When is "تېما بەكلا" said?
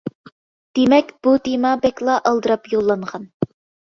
1.47-2.15